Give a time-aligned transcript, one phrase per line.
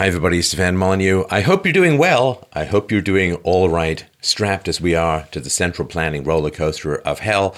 [0.00, 0.40] Hi, everybody.
[0.40, 1.26] Stefan Molyneux.
[1.28, 2.48] I hope you're doing well.
[2.54, 6.48] I hope you're doing all right, strapped as we are to the central planning roller
[6.48, 7.54] coaster of hell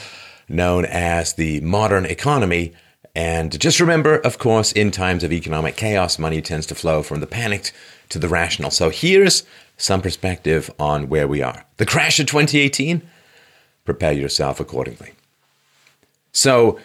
[0.49, 2.73] known as the modern economy.
[3.15, 7.21] And just remember, of course, in times of economic chaos, money tends to flow from
[7.21, 7.73] the panicked
[8.09, 8.73] to the rational.
[8.73, 9.45] So here's
[9.77, 11.65] some perspective on where we are.
[11.77, 13.03] The crash of 2018,
[13.85, 15.13] prepare yourself accordingly.
[16.33, 16.81] So,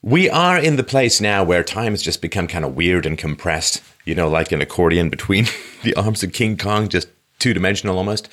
[0.00, 3.18] we are in the place now where time has just become kind of weird and
[3.18, 5.46] compressed, you know, like an accordion between
[5.82, 7.08] the arms of King Kong, just
[7.38, 8.28] two dimensional almost.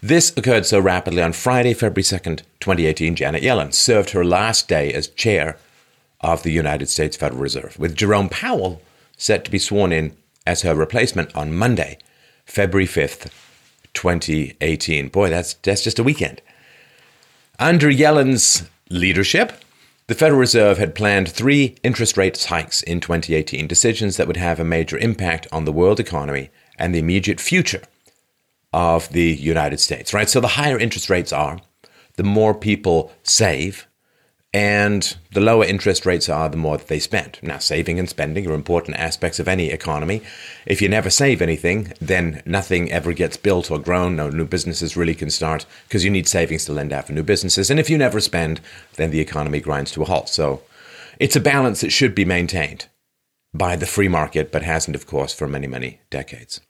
[0.00, 3.14] This occurred so rapidly on Friday, February 2nd, 2018.
[3.14, 5.56] Janet Yellen served her last day as chair
[6.20, 8.82] of the United States Federal Reserve, with Jerome Powell
[9.16, 11.98] set to be sworn in as her replacement on Monday,
[12.44, 13.30] February 5th,
[13.94, 15.08] 2018.
[15.08, 16.40] Boy, that's, that's just a weekend.
[17.58, 19.52] Under Yellen's leadership,
[20.06, 24.58] the Federal Reserve had planned three interest rate hikes in 2018, decisions that would have
[24.58, 27.82] a major impact on the world economy and the immediate future
[28.72, 30.28] of the United States, right?
[30.28, 31.60] So the higher interest rates are,
[32.16, 33.86] the more people save,
[34.54, 37.38] and the lower interest rates are, the more that they spend.
[37.40, 40.20] Now, saving and spending are important aspects of any economy.
[40.66, 44.14] If you never save anything, then nothing ever gets built or grown.
[44.14, 47.22] No new businesses really can start because you need savings to lend out for new
[47.22, 47.70] businesses.
[47.70, 48.60] And if you never spend,
[48.96, 50.28] then the economy grinds to a halt.
[50.28, 50.60] So
[51.18, 52.88] it's a balance that should be maintained
[53.54, 56.60] by the free market, but hasn't, of course, for many, many decades.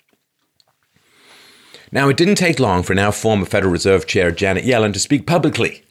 [1.91, 5.27] Now, it didn't take long for now former Federal Reserve Chair Janet Yellen to speak
[5.27, 5.85] publicly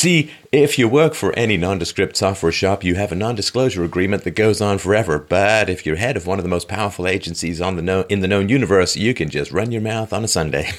[0.00, 4.30] See, if you work for any nondescript software shop, you have a non-disclosure agreement that
[4.30, 5.18] goes on forever.
[5.18, 8.26] But if you're head of one of the most powerful agencies on the in the
[8.26, 10.70] known universe, you can just run your mouth on a Sunday.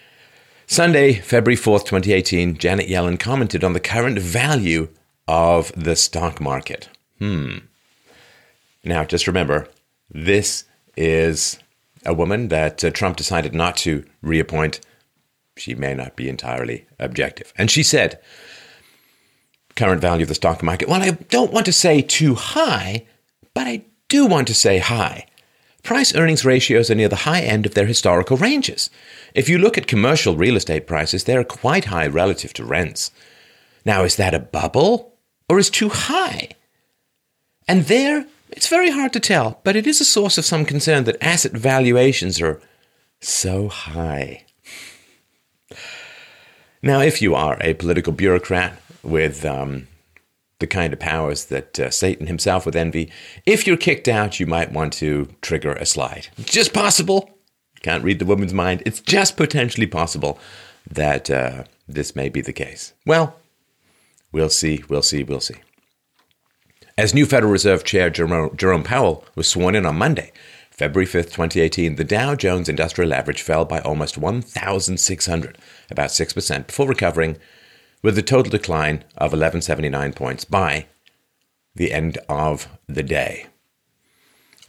[0.66, 4.88] Sunday, February 4th, 2018, Janet Yellen commented on the current value
[5.28, 6.88] of the stock market.
[7.18, 7.58] Hmm.
[8.82, 9.68] Now, just remember,
[10.08, 10.64] this
[10.96, 11.58] is
[12.06, 14.80] a woman that uh, Trump decided not to reappoint.
[15.54, 17.52] She may not be entirely objective.
[17.58, 18.18] And she said,
[19.76, 20.88] current value of the stock market.
[20.88, 23.06] Well, I don't want to say too high,
[23.54, 25.26] but I do want to say high.
[25.82, 28.88] Price earnings ratios are near the high end of their historical ranges.
[29.34, 33.10] If you look at commercial real estate prices, they are quite high relative to rents.
[33.84, 35.14] Now, is that a bubble
[35.48, 36.50] or is too high?
[37.68, 41.04] And there, it's very hard to tell, but it is a source of some concern
[41.04, 42.62] that asset valuations are
[43.20, 44.44] so high.
[46.82, 49.88] Now, if you are a political bureaucrat with um,
[50.58, 53.10] the kind of powers that uh, Satan himself would envy.
[53.46, 56.28] If you're kicked out, you might want to trigger a slide.
[56.44, 57.30] Just possible.
[57.82, 58.82] Can't read the woman's mind.
[58.86, 60.38] It's just potentially possible
[60.90, 62.94] that uh, this may be the case.
[63.04, 63.36] Well,
[64.32, 65.56] we'll see, we'll see, we'll see.
[66.96, 70.32] As new Federal Reserve Chair Jerome, Jerome Powell was sworn in on Monday,
[70.70, 75.58] February 5th, 2018, the Dow Jones Industrial Average fell by almost 1,600,
[75.90, 77.36] about 6%, before recovering
[78.04, 80.86] with a total decline of 1179 points by
[81.74, 83.46] the end of the day.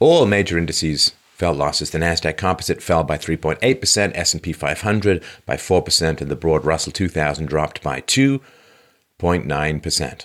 [0.00, 1.90] All major indices fell losses.
[1.90, 7.44] The Nasdaq Composite fell by 3.8%, S&P 500 by 4%, and the broad Russell 2000
[7.44, 10.24] dropped by 2.9%.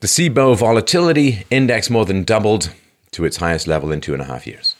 [0.00, 2.74] The CBOE Volatility Index more than doubled
[3.12, 4.76] to its highest level in two and a half years.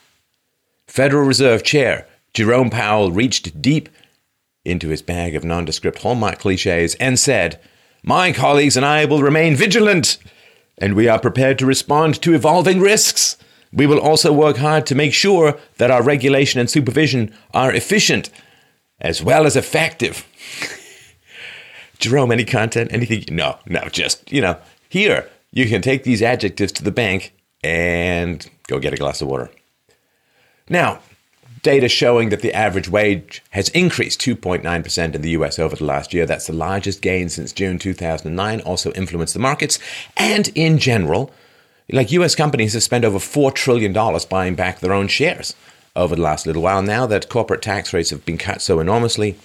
[0.87, 3.89] Federal Reserve Chair Jerome Powell reached deep
[4.69, 7.61] into his bag of nondescript hallmark cliches and said,
[8.03, 10.19] My colleagues and I will remain vigilant,
[10.79, 13.37] and we are prepared to respond to evolving risks.
[13.73, 18.31] We will also work hard to make sure that our regulation and supervision are efficient
[19.01, 20.27] as well as effective.
[21.99, 23.25] Jerome, any content, anything?
[23.35, 24.57] No, no, just, you know,
[24.89, 29.29] here, you can take these adjectives to the bank and go get a glass of
[29.29, 29.51] water.
[30.69, 31.01] Now,
[31.63, 36.13] data showing that the average wage has increased 2.9% in the US over the last
[36.15, 36.27] year.
[36.27, 39.79] That's the largest gain since June 2009, also influenced the markets.
[40.17, 41.33] And in general,
[41.91, 43.93] like US companies have spent over $4 trillion
[44.29, 45.55] buying back their own shares
[45.97, 46.83] over the last little while.
[46.83, 49.37] Now that corporate tax rates have been cut so enormously,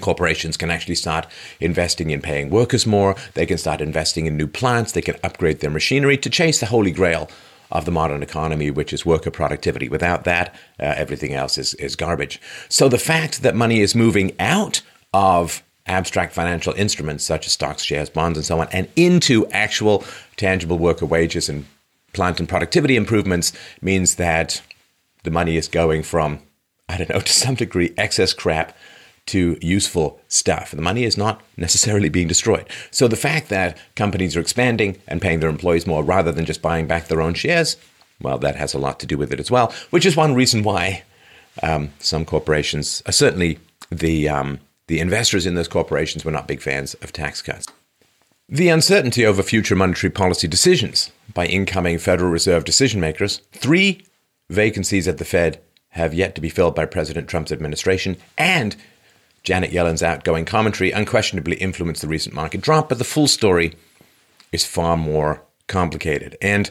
[0.00, 1.26] corporations can actually start
[1.60, 3.16] investing in paying workers more.
[3.34, 4.92] They can start investing in new plants.
[4.92, 7.28] They can upgrade their machinery to chase the holy grail
[7.74, 9.88] of the modern economy, which is worker productivity.
[9.88, 12.40] Without that, uh, everything else is, is garbage.
[12.68, 14.80] So the fact that money is moving out
[15.12, 20.04] of abstract financial instruments such as stocks, shares, bonds, and so on, and into actual
[20.36, 21.66] tangible worker wages and
[22.12, 24.62] plant and productivity improvements means that
[25.24, 26.38] the money is going from,
[26.88, 28.74] I don't know, to some degree, excess crap
[29.26, 30.70] to useful stuff.
[30.70, 32.68] The money is not necessarily being destroyed.
[32.90, 36.62] So the fact that companies are expanding and paying their employees more rather than just
[36.62, 37.76] buying back their own shares,
[38.20, 40.62] well, that has a lot to do with it as well, which is one reason
[40.62, 41.02] why
[41.62, 43.58] um, some corporations, uh, certainly
[43.90, 47.66] the, um, the investors in those corporations, were not big fans of tax cuts.
[48.48, 54.04] The uncertainty over future monetary policy decisions by incoming Federal Reserve decision makers, three
[54.50, 55.60] vacancies at the Fed
[55.90, 58.76] have yet to be filled by President Trump's administration, and
[59.44, 63.74] Janet Yellen's outgoing commentary unquestionably influenced the recent market drop, but the full story
[64.52, 66.36] is far more complicated.
[66.40, 66.70] And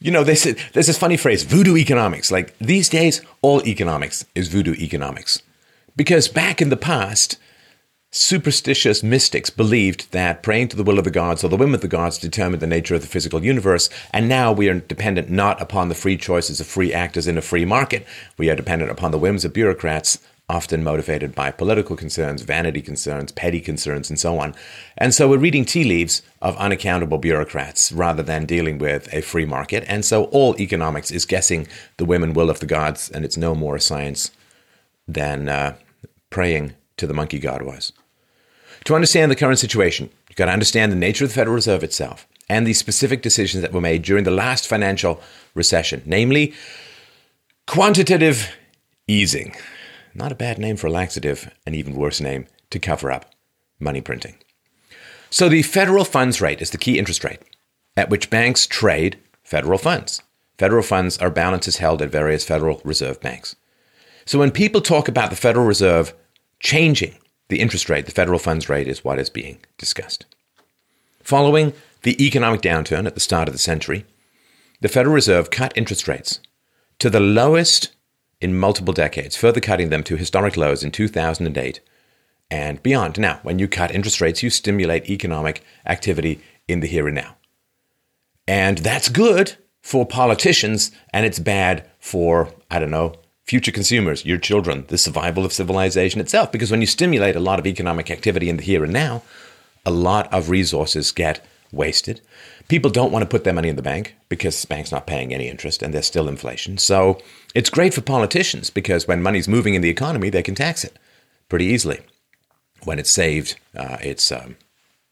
[0.00, 2.30] you know, there's, this funny phrase, voodoo economics.
[2.30, 5.42] Like these days, all economics is voodoo economics.
[5.96, 7.36] Because back in the past,
[8.12, 11.80] superstitious mystics believed that praying to the will of the gods or the whim of
[11.80, 13.90] the gods determined the nature of the physical universe.
[14.12, 17.42] And now we are dependent not upon the free choices of free actors in a
[17.42, 18.06] free market.
[18.36, 23.32] We are dependent upon the whims of bureaucrats often motivated by political concerns, vanity concerns,
[23.32, 24.54] petty concerns, and so on.
[24.96, 29.44] And so we're reading tea leaves of unaccountable bureaucrats rather than dealing with a free
[29.44, 29.84] market.
[29.86, 31.68] And so all economics is guessing
[31.98, 34.30] the and will of the gods, and it's no more a science
[35.06, 35.76] than uh,
[36.30, 37.92] praying to the monkey god was.
[38.84, 41.84] To understand the current situation, you've got to understand the nature of the Federal Reserve
[41.84, 45.20] itself and the specific decisions that were made during the last financial
[45.54, 46.54] recession, namely
[47.66, 48.56] quantitative
[49.06, 49.54] easing.
[50.18, 53.32] Not a bad name for a laxative, an even worse name to cover up
[53.78, 54.34] money printing.
[55.30, 57.38] So, the federal funds rate is the key interest rate
[57.96, 60.20] at which banks trade federal funds.
[60.58, 63.54] Federal funds are balances held at various Federal Reserve banks.
[64.24, 66.12] So, when people talk about the Federal Reserve
[66.58, 67.14] changing
[67.46, 70.26] the interest rate, the federal funds rate, is what is being discussed.
[71.22, 74.04] Following the economic downturn at the start of the century,
[74.80, 76.40] the Federal Reserve cut interest rates
[76.98, 77.90] to the lowest
[78.40, 81.80] in multiple decades, further cutting them to historic lows in 2008
[82.50, 83.18] and beyond.
[83.18, 87.36] Now, when you cut interest rates, you stimulate economic activity in the here and now.
[88.46, 94.38] And that's good for politicians, and it's bad for, I don't know, future consumers, your
[94.38, 96.52] children, the survival of civilization itself.
[96.52, 99.22] Because when you stimulate a lot of economic activity in the here and now,
[99.84, 102.20] a lot of resources get wasted.
[102.68, 105.32] People don't want to put their money in the bank because the bank's not paying
[105.32, 106.76] any interest and there's still inflation.
[106.76, 107.18] So
[107.54, 110.98] it's great for politicians because when money's moving in the economy, they can tax it
[111.48, 112.00] pretty easily.
[112.84, 114.56] When it's saved, uh, it's um,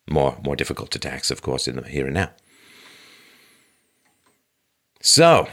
[0.09, 2.31] more more difficult to tax, of course, in the here and now.
[5.01, 5.49] So,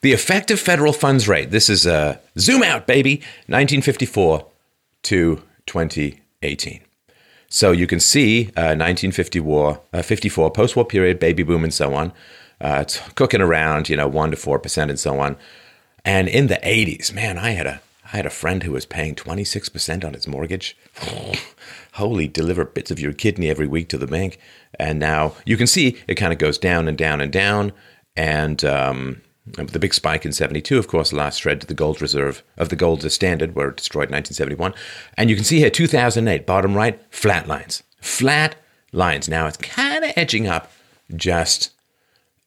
[0.00, 1.50] the effective federal funds rate.
[1.50, 3.16] This is a zoom out, baby.
[3.46, 4.46] 1954
[5.04, 6.80] to 2018.
[7.48, 11.94] So you can see uh, 1950 war, uh, 54 post-war period, baby boom, and so
[11.94, 12.12] on.
[12.60, 15.36] Uh, it's cooking around, you know, one to four percent, and so on.
[16.04, 17.80] And in the 80s, man, I had a
[18.12, 20.76] I had a friend who was paying 26% on his mortgage.
[21.92, 24.38] Holy, deliver bits of your kidney every week to the bank.
[24.78, 27.72] And now you can see it kind of goes down and down and down.
[28.16, 29.20] And um,
[29.52, 32.76] the big spike in 72, of course, last shred to the gold reserve of the
[32.76, 34.74] gold standard were destroyed in 1971.
[35.16, 37.82] And you can see here 2008, bottom right, flat lines.
[38.00, 38.56] Flat
[38.92, 39.28] lines.
[39.28, 40.70] Now it's kind of edging up
[41.14, 41.70] just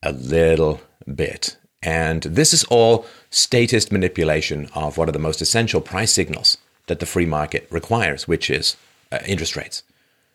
[0.03, 0.81] a little
[1.13, 1.57] bit.
[1.83, 6.57] And this is all statist manipulation of one of the most essential price signals
[6.87, 8.75] that the free market requires, which is
[9.11, 9.83] uh, interest rates.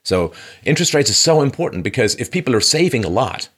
[0.03, 0.33] So,
[0.65, 3.49] interest rates are so important because if people are saving a lot,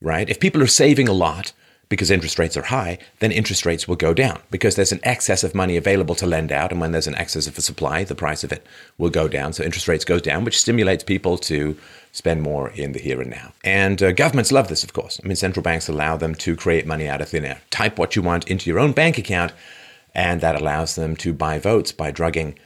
[0.00, 0.28] right?
[0.28, 1.52] If people are saving a lot
[1.90, 5.42] because interest rates are high, then interest rates will go down because there's an excess
[5.42, 6.70] of money available to lend out.
[6.70, 8.64] And when there's an excess of a supply, the price of it
[8.96, 9.52] will go down.
[9.52, 11.76] So interest rates goes down, which stimulates people to
[12.12, 13.52] spend more in the here and now.
[13.64, 15.20] And uh, governments love this, of course.
[15.22, 17.60] I mean, central banks allow them to create money out of thin air.
[17.70, 19.52] Type what you want into your own bank account,
[20.14, 22.56] and that allows them to buy votes by drugging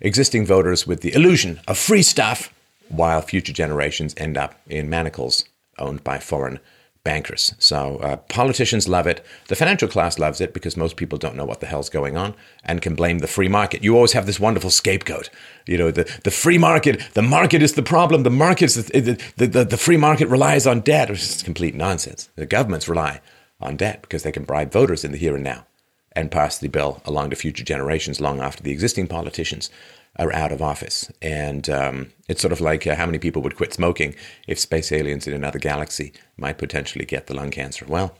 [0.00, 2.52] existing voters with the illusion of free stuff,
[2.88, 5.44] while future generations end up in manacles
[5.78, 6.58] owned by foreign
[7.04, 7.54] bankers.
[7.58, 9.24] So uh, politicians love it.
[9.48, 12.34] The financial class loves it because most people don't know what the hell's going on
[12.64, 13.82] and can blame the free market.
[13.82, 15.28] You always have this wonderful scapegoat.
[15.66, 18.22] You know, the, the free market, the market is the problem.
[18.22, 22.28] The market's the, the, the, the free market relies on debt, which is complete nonsense.
[22.36, 23.20] The governments rely
[23.60, 25.66] on debt because they can bribe voters in the here and now
[26.14, 29.70] and pass the bill along to future generations long after the existing politicians
[30.16, 31.10] are out of office.
[31.20, 34.14] And um, it's sort of like uh, how many people would quit smoking
[34.46, 37.86] if space aliens in another galaxy might potentially get the lung cancer.
[37.88, 38.14] Well,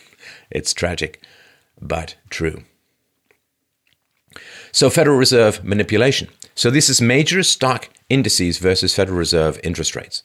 [0.50, 1.22] it's tragic,
[1.80, 2.64] but true.
[4.72, 6.28] So, Federal Reserve manipulation.
[6.54, 10.22] So, this is major stock indices versus Federal Reserve interest rates.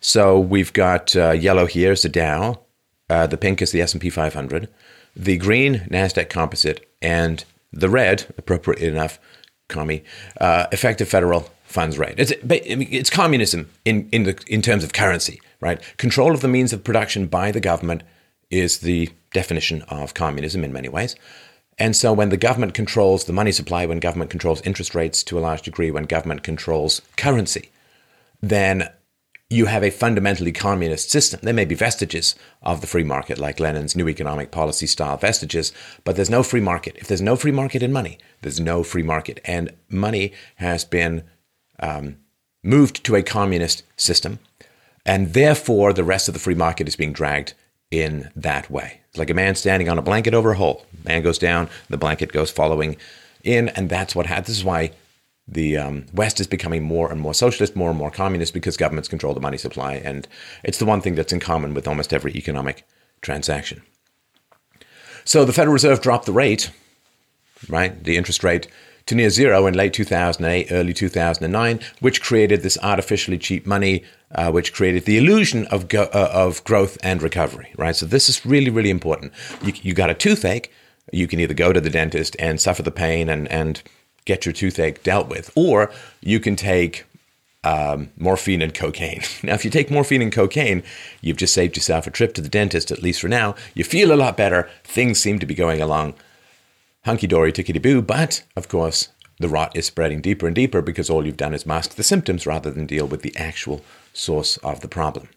[0.00, 2.60] So, we've got uh, yellow here is the Dow,
[3.08, 4.68] uh, the pink is the S&P 500,
[5.16, 9.18] the green Nasdaq Composite, and the red, appropriately enough,
[9.72, 10.04] commie,
[10.40, 12.14] uh, effective federal funds rate.
[12.18, 15.80] It's, it's communism in, in, the, in terms of currency, right?
[15.96, 18.02] Control of the means of production by the government
[18.50, 21.16] is the definition of communism in many ways.
[21.78, 25.38] And so when the government controls the money supply, when government controls interest rates to
[25.38, 27.70] a large degree, when government controls currency,
[28.42, 28.90] then
[29.52, 31.40] you have a fundamentally communist system.
[31.42, 35.72] There may be vestiges of the free market, like Lenin's new economic policy style vestiges,
[36.04, 36.96] but there's no free market.
[36.96, 39.40] If there's no free market in money, there's no free market.
[39.44, 41.24] And money has been
[41.80, 42.16] um,
[42.64, 44.38] moved to a communist system,
[45.04, 47.54] and therefore the rest of the free market is being dragged
[47.90, 49.00] in that way.
[49.10, 50.86] It's like a man standing on a blanket over a hole.
[51.04, 52.96] Man goes down, the blanket goes following
[53.44, 54.46] in, and that's what happens.
[54.46, 54.92] This is why
[55.48, 59.08] the um, West is becoming more and more socialist, more and more communist because governments
[59.08, 59.94] control the money supply.
[59.94, 60.28] And
[60.62, 62.86] it's the one thing that's in common with almost every economic
[63.20, 63.82] transaction.
[65.24, 66.70] So the Federal Reserve dropped the rate,
[67.68, 68.02] right?
[68.02, 68.68] The interest rate
[69.06, 74.50] to near zero in late 2008, early 2009, which created this artificially cheap money, uh,
[74.50, 77.96] which created the illusion of, go- uh, of growth and recovery, right?
[77.96, 79.32] So this is really, really important.
[79.62, 80.70] You, you got a toothache,
[81.12, 83.82] you can either go to the dentist and suffer the pain and, and
[84.24, 87.04] get your toothache dealt with, or you can take
[87.64, 89.22] um, morphine and cocaine.
[89.42, 90.82] Now, if you take morphine and cocaine,
[91.20, 93.54] you've just saved yourself a trip to the dentist, at least for now.
[93.74, 94.68] You feel a lot better.
[94.84, 96.14] Things seem to be going along
[97.04, 98.02] hunky dory, tickety boo.
[98.02, 101.66] But, of course, the rot is spreading deeper and deeper because all you've done is
[101.66, 105.28] mask the symptoms rather than deal with the actual source of the problem.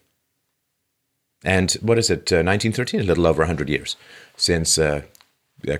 [1.44, 3.00] And what is it, uh, 1913?
[3.00, 3.96] A little over 100 years
[4.36, 5.02] since uh,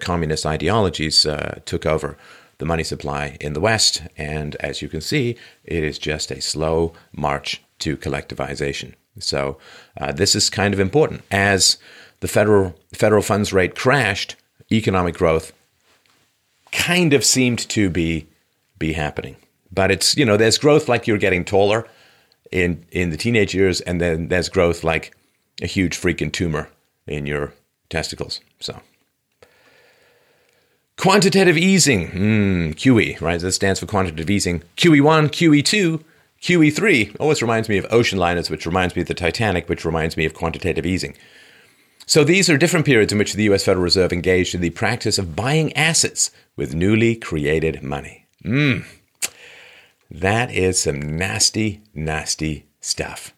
[0.01, 2.17] communist ideologies uh, took over
[2.59, 4.03] the money supply in the West.
[4.17, 8.95] And as you can see, it is just a slow march to collectivization.
[9.19, 9.59] So
[10.01, 11.23] uh, this is kind of important.
[11.31, 11.79] As
[12.21, 14.37] the federal federal funds rate crashed,
[14.71, 15.53] economic growth
[16.73, 18.27] kind of seemed to be
[18.79, 19.37] be happening.
[19.73, 21.87] But it's you know there's growth like you're getting taller
[22.53, 25.15] in in the teenage years, and then there's growth like
[25.63, 26.69] a huge freaking tumor
[27.07, 27.55] in your
[27.89, 28.41] testicles.
[28.61, 28.81] So.
[30.99, 33.41] Quantitative easing, mm, QE, right?
[33.41, 34.63] That stands for quantitative easing.
[34.77, 36.03] QE1, QE2,
[36.41, 40.17] QE3 always reminds me of ocean liners, which reminds me of the Titanic, which reminds
[40.17, 41.15] me of quantitative easing.
[42.07, 45.19] So these are different periods in which the US Federal Reserve engaged in the practice
[45.19, 48.27] of buying assets with newly created money.
[48.45, 48.85] Mm.
[50.11, 53.35] That is some nasty, nasty stuff.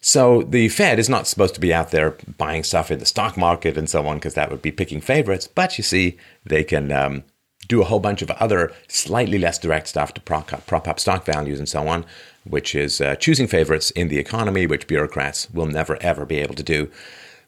[0.00, 3.36] So the Fed is not supposed to be out there buying stuff in the stock
[3.36, 5.46] market and so on, because that would be picking favorites.
[5.46, 7.24] But you see, they can um,
[7.68, 10.98] do a whole bunch of other slightly less direct stuff to prop up, prop up
[10.98, 12.06] stock values and so on,
[12.44, 16.54] which is uh, choosing favorites in the economy, which bureaucrats will never ever be able
[16.54, 16.90] to do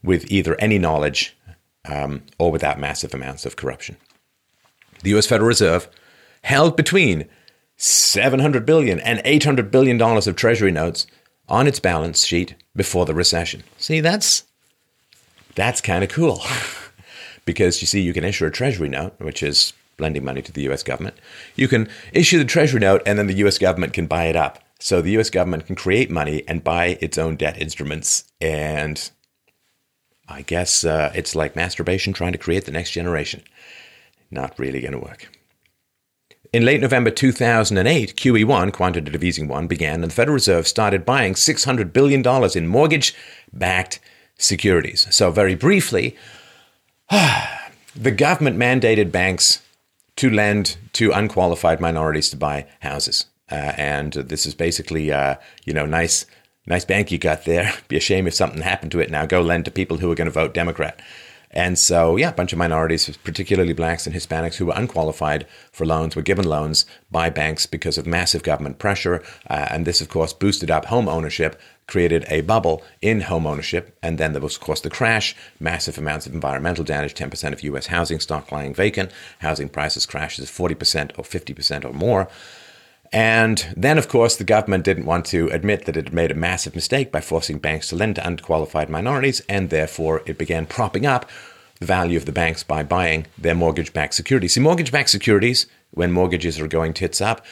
[0.03, 1.35] with either any knowledge
[1.87, 3.97] um, or without massive amounts of corruption.
[5.03, 5.27] The U.S.
[5.27, 5.89] Federal Reserve
[6.45, 7.29] held between
[7.77, 11.07] 700 billion and 800 billion dollars of Treasury notes
[11.53, 13.63] on its balance sheet before the recession.
[13.77, 14.45] See, that's
[15.55, 16.43] that's kind of cool.
[17.45, 20.63] because you see, you can issue a treasury note, which is lending money to the
[20.63, 21.15] US government.
[21.55, 24.61] You can issue the treasury note and then the US government can buy it up.
[24.81, 28.25] So the US government can create money and buy its own debt instruments.
[28.41, 29.11] And
[30.27, 33.43] I guess uh, it's like masturbation trying to create the next generation.
[34.31, 35.29] Not really going to work.
[36.53, 41.33] In late November 2008, QE1, quantitative easing 1, began, and the Federal Reserve started buying
[41.33, 42.23] $600 billion
[42.55, 43.15] in mortgage
[43.55, 44.01] backed
[44.37, 45.07] securities.
[45.15, 46.15] So, very briefly,
[47.97, 49.63] the government mandated banks
[50.17, 53.25] to lend to unqualified minorities to buy houses.
[53.51, 56.27] Uh, and this is basically, uh, you know, nice,
[56.67, 57.73] nice bank you got there.
[57.89, 59.11] Be a shame if something happened to it.
[59.11, 61.01] Now go lend to people who are going to vote Democrat.
[61.53, 65.85] And so, yeah, a bunch of minorities, particularly blacks and Hispanics who were unqualified for
[65.85, 69.23] loans, were given loans by banks because of massive government pressure.
[69.49, 73.97] Uh, and this, of course, boosted up home ownership, created a bubble in home ownership.
[74.03, 77.63] And then there was, of course, the crash, massive amounts of environmental damage, 10% of
[77.63, 82.29] US housing stock lying vacant, housing prices crashes 40% or 50% or more.
[83.13, 86.35] And then, of course, the government didn't want to admit that it had made a
[86.35, 91.05] massive mistake by forcing banks to lend to unqualified minorities, and therefore it began propping
[91.05, 91.29] up
[91.79, 94.55] the value of the banks by buying their mortgage backed securities.
[94.55, 97.45] See, mortgage backed securities, when mortgages are going tits up,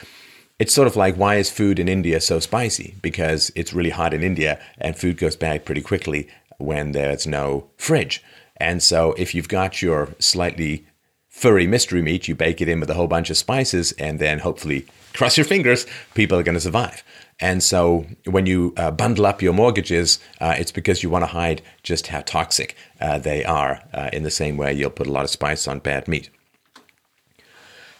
[0.57, 2.95] it's sort of like why is food in India so spicy?
[3.01, 6.27] Because it's really hot in India and food goes bad pretty quickly
[6.57, 8.23] when there's no fridge.
[8.57, 10.85] And so if you've got your slightly
[11.29, 14.39] furry mystery meat, you bake it in with a whole bunch of spices and then
[14.39, 17.03] hopefully cross your fingers, people are going to survive.
[17.39, 21.31] And so when you uh, bundle up your mortgages, uh, it's because you want to
[21.31, 25.11] hide just how toxic uh, they are, uh, in the same way you'll put a
[25.11, 26.29] lot of spice on bad meat.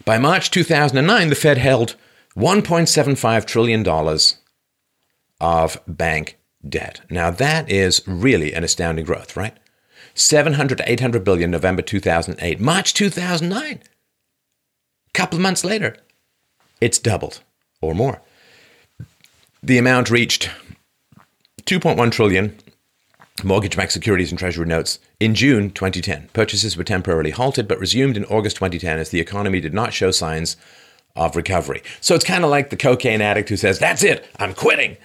[0.05, 1.95] By March 2009, the Fed held
[2.35, 3.87] $1.75 trillion
[5.39, 6.37] of bank
[6.67, 7.01] debt.
[7.09, 9.57] Now, that is really an astounding growth, right?
[10.13, 12.59] 700 to 800 billion November 2008.
[12.59, 13.81] March 2009.
[13.81, 15.97] A couple of months later,
[16.81, 17.41] it's doubled
[17.81, 18.21] or more.
[19.63, 20.50] The amount reached
[21.63, 22.57] 2.1 trillion
[23.43, 26.29] mortgage-backed securities and treasury notes in June 2010.
[26.33, 30.11] Purchases were temporarily halted but resumed in August 2010 as the economy did not show
[30.11, 30.57] signs
[31.15, 31.81] of recovery.
[32.01, 34.97] So it's kind of like the cocaine addict who says, "That's it, I'm quitting."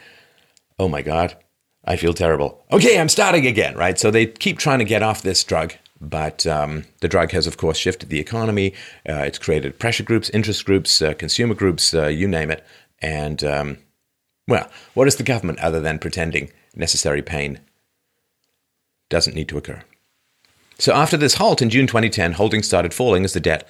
[0.79, 1.37] Oh my god,
[1.85, 2.65] I feel terrible.
[2.71, 3.99] Okay, I'm starting again, right?
[3.99, 7.57] So they keep trying to get off this drug, but um, the drug has, of
[7.57, 8.73] course, shifted the economy.
[9.09, 12.65] Uh, it's created pressure groups, interest groups, uh, consumer groups, uh, you name it.
[13.01, 13.79] And, um,
[14.49, 17.61] well, what is the government other than pretending necessary pain
[19.09, 19.83] doesn't need to occur?
[20.79, 23.67] So after this halt in June 2010, holdings started falling as the debt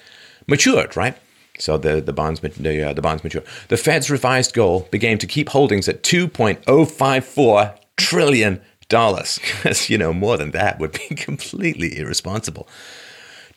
[0.47, 1.17] matured, right?
[1.59, 3.41] So the, the bonds the, uh, the bonds mature.
[3.69, 9.39] The Fed's revised goal became to keep holdings at 2.054 trillion dollars.
[9.57, 12.67] Because you know more than that would be completely irresponsible.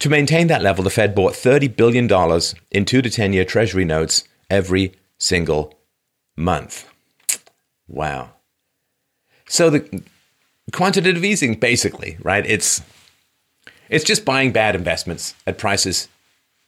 [0.00, 3.44] To maintain that level, the Fed bought 30 billion dollars in 2 to 10 year
[3.44, 5.75] treasury notes every single
[6.37, 6.88] month.
[7.87, 8.30] Wow.
[9.49, 10.02] So the
[10.72, 12.46] quantitative easing basically, right?
[12.46, 12.82] It's
[13.88, 16.08] it's just buying bad investments at prices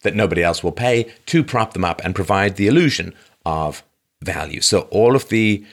[0.02, 3.14] that nobody else will pay to prop them up and provide the illusion
[3.46, 3.82] of
[4.20, 4.60] value.
[4.60, 5.64] So all of the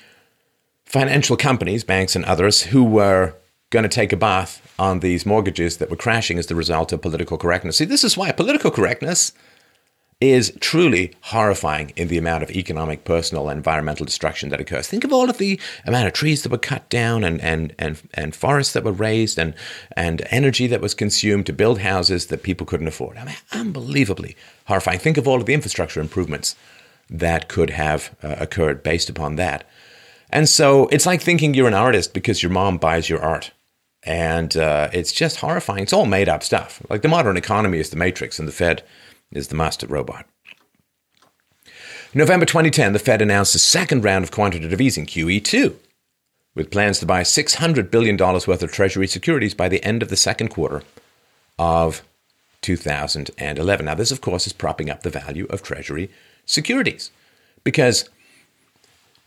[0.90, 3.36] financial companies, banks and others, who were
[3.70, 7.02] going to take a bath on these mortgages that were crashing as the result of
[7.02, 7.78] political correctness.
[7.78, 9.32] See, this is why political correctness
[10.20, 14.88] is truly horrifying in the amount of economic, personal, and environmental destruction that occurs.
[14.88, 18.02] Think of all of the amount of trees that were cut down and, and, and,
[18.16, 19.54] and forests that were raised and,
[19.96, 23.18] and energy that was consumed to build houses that people couldn't afford.
[23.18, 25.00] I mean, unbelievably horrifying.
[25.00, 26.56] Think of all of the infrastructure improvements
[27.10, 29.69] that could have uh, occurred based upon that.
[30.30, 33.52] And so it's like thinking you're an artist because your mom buys your art.
[34.04, 35.84] And uh, it's just horrifying.
[35.84, 36.82] It's all made up stuff.
[36.90, 38.84] Like the modern economy is the matrix, and the Fed
[39.32, 40.26] is the master robot.
[42.14, 45.76] November 2010, the Fed announced a second round of quantitative easing, QE2,
[46.56, 50.16] with plans to buy $600 billion worth of Treasury securities by the end of the
[50.16, 50.82] second quarter
[51.60, 52.02] of
[52.62, 53.86] 2011.
[53.86, 56.10] Now, this, of course, is propping up the value of Treasury
[56.46, 57.12] securities
[57.64, 58.10] because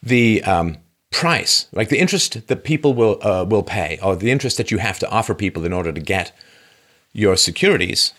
[0.03, 0.79] the um,
[1.12, 4.79] price, like the interest that people will, uh, will pay, or the interest that you
[4.79, 6.33] have to offer people in order to get
[7.12, 8.12] your securities,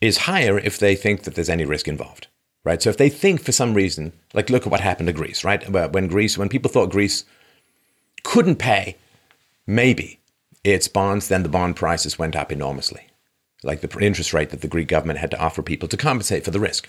[0.00, 2.26] is higher if they think that there's any risk involved,
[2.64, 2.82] right?
[2.82, 5.68] So if they think for some reason, like look at what happened to Greece, right?
[5.70, 7.24] When Greece, when people thought Greece
[8.24, 8.96] couldn't pay,
[9.66, 10.18] maybe
[10.64, 13.06] its bonds, then the bond prices went up enormously,
[13.62, 16.50] like the interest rate that the Greek government had to offer people to compensate for
[16.50, 16.88] the risk.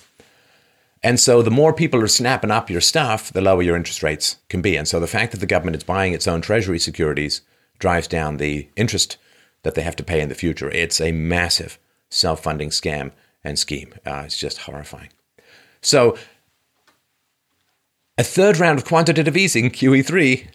[1.04, 4.38] And so the more people are snapping up your stuff, the lower your interest rates
[4.50, 4.76] can be.
[4.76, 7.42] And so the fact that the government is buying its own treasury securities
[7.80, 9.18] drives down the interest
[9.64, 10.70] that they have to pay in the future.
[10.70, 13.12] It's a massive self funding scam
[13.44, 13.94] and scheme.
[14.06, 15.10] Uh, it's just horrifying.
[15.82, 16.18] So,
[18.18, 20.48] a third round of quantitative easing, QE3,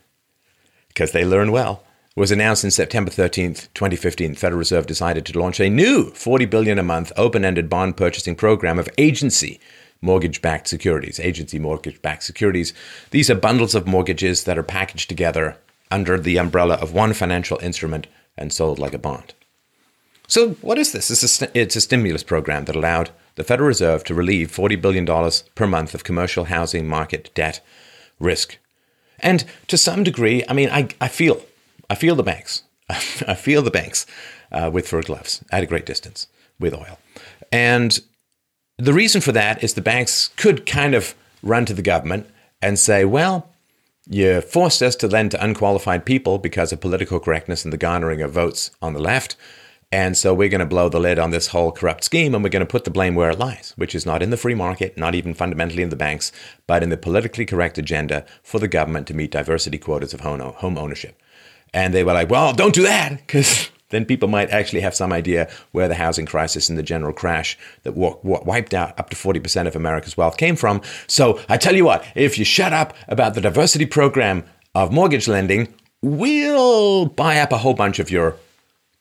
[0.88, 1.82] because they learn well,
[2.14, 4.32] was announced in September 13th, 2015.
[4.32, 8.36] The Federal Reserve decided to launch a new 40 billion a month open-ended bond purchasing
[8.36, 9.58] program of agency
[10.00, 11.20] mortgage-backed securities.
[11.20, 12.72] Agency mortgage-backed securities.
[13.10, 15.56] These are bundles of mortgages that are packaged together
[15.90, 18.06] under the umbrella of one financial instrument
[18.36, 19.34] and sold like a bond.
[20.28, 21.10] So, what is this?
[21.10, 25.06] It's a, it's a stimulus program that allowed the Federal Reserve to relieve $40 billion
[25.54, 27.60] per month of commercial housing market debt
[28.18, 28.58] risk.
[29.20, 31.42] And to some degree, I mean, I, I feel,
[31.88, 32.62] I feel the banks.
[32.90, 34.06] I feel the banks
[34.50, 36.26] uh, with fur gloves at a great distance
[36.58, 36.98] with oil.
[37.52, 38.00] And
[38.78, 42.26] the reason for that is the banks could kind of run to the government
[42.60, 43.48] and say, well,
[44.08, 48.22] you forced us to lend to unqualified people because of political correctness and the garnering
[48.22, 49.36] of votes on the left.
[49.90, 52.50] And so we're going to blow the lid on this whole corrupt scheme and we're
[52.50, 54.98] going to put the blame where it lies, which is not in the free market,
[54.98, 56.32] not even fundamentally in the banks,
[56.66, 60.76] but in the politically correct agenda for the government to meet diversity quotas of home
[60.76, 61.20] ownership.
[61.72, 65.12] And they were like, well, don't do that because then people might actually have some
[65.12, 69.10] idea where the housing crisis and the general crash that w- w- wiped out up
[69.10, 70.82] to 40% of America's wealth came from.
[71.06, 74.44] So I tell you what, if you shut up about the diversity program
[74.74, 75.72] of mortgage lending,
[76.02, 78.36] we'll buy up a whole bunch of your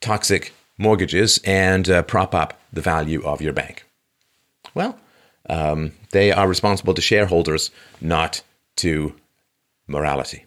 [0.01, 3.85] toxic mortgages and uh, prop up the value of your bank.
[4.73, 4.99] Well,
[5.49, 7.71] um, they are responsible to shareholders,
[8.01, 8.41] not
[8.77, 9.15] to
[9.87, 10.45] morality.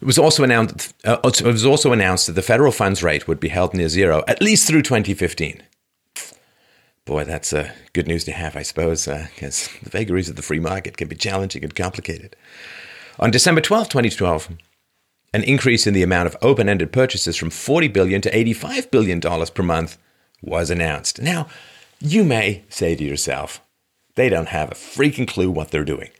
[0.00, 0.94] It was also announced.
[1.04, 4.22] Uh, it was also announced that the federal funds rate would be held near zero
[4.28, 5.62] at least through 2015.
[7.04, 10.42] Boy, that's uh, good news to have, I suppose, because uh, the vagaries of the
[10.42, 12.36] free market can be challenging and complicated.
[13.18, 14.50] On December 12, 2012,
[15.32, 19.20] an increase in the amount of open ended purchases from 40 billion to $85 billion
[19.20, 19.98] per month
[20.42, 21.20] was announced.
[21.20, 21.48] Now,
[21.98, 23.60] you may say to yourself,
[24.14, 26.10] they don't have a freaking clue what they're doing.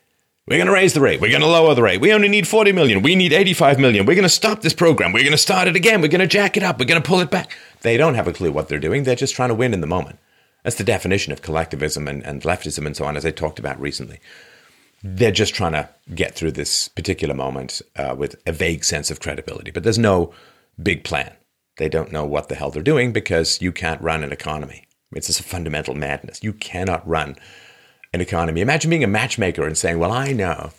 [0.49, 1.21] We're going to raise the rate.
[1.21, 2.01] We're going to lower the rate.
[2.01, 3.03] We only need 40 million.
[3.03, 4.07] We need 85 million.
[4.07, 5.13] We're going to stop this program.
[5.13, 6.01] We're going to start it again.
[6.01, 6.79] We're going to jack it up.
[6.79, 7.55] We're going to pull it back.
[7.83, 9.03] They don't have a clue what they're doing.
[9.03, 10.19] They're just trying to win in the moment.
[10.63, 13.79] That's the definition of collectivism and, and leftism and so on, as I talked about
[13.79, 14.21] recently.
[15.03, 19.21] They're just trying to get through this particular moment uh, with a vague sense of
[19.21, 19.71] credibility.
[19.71, 20.33] But there's no
[20.83, 21.35] big plan.
[21.77, 24.87] They don't know what the hell they're doing because you can't run an economy.
[25.13, 26.43] It's just a fundamental madness.
[26.43, 27.37] You cannot run
[28.13, 28.61] an economy.
[28.61, 30.71] Imagine being a matchmaker and saying, Well, I know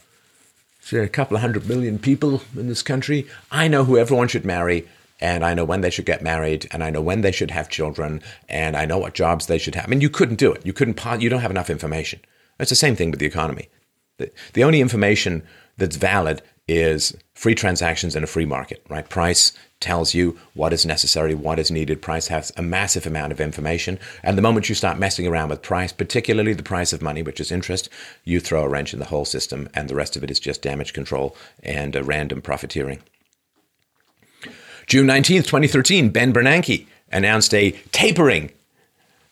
[0.89, 3.27] there are a couple of hundred million people in this country.
[3.51, 4.87] I know who everyone should marry,
[5.19, 7.69] and I know when they should get married, and I know when they should have
[7.69, 9.85] children, and I know what jobs they should have.
[9.85, 10.65] I mean, you couldn't do it.
[10.65, 11.21] You couldn't.
[11.21, 12.21] You don't have enough information.
[12.59, 13.69] It's the same thing with the economy.
[14.17, 15.43] The, the only information
[15.77, 19.07] that's valid is free transactions in a free market, right?
[19.07, 22.01] Price tells you what is necessary, what is needed.
[22.01, 23.99] Price has a massive amount of information.
[24.23, 27.39] And the moment you start messing around with price, particularly the price of money, which
[27.39, 27.89] is interest,
[28.23, 30.61] you throw a wrench in the whole system, and the rest of it is just
[30.61, 33.01] damage control and a random profiteering.
[34.87, 38.51] June 19th, 2013, Ben Bernanke announced a tapering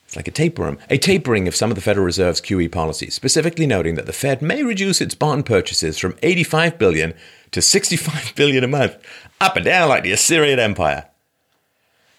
[0.08, 3.68] it's like a tapeworm, a tapering of some of the Federal Reserve's QE policies, specifically
[3.68, 7.14] noting that the Fed may reduce its bond purchases from 85 billion
[7.52, 8.98] to 65 billion a month,
[9.40, 11.06] up and down like the Assyrian Empire.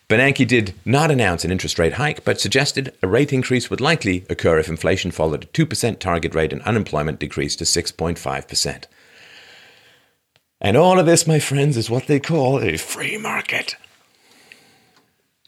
[0.08, 4.24] Bernanke did not announce an interest rate hike, but suggested a rate increase would likely
[4.30, 8.84] occur if inflation followed a 2% target rate and unemployment decreased to 6.5%.
[10.60, 13.76] And all of this, my friends, is what they call a free market.